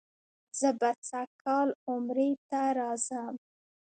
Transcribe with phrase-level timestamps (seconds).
[0.59, 3.35] زه به سږ کال عمرې ته راځم.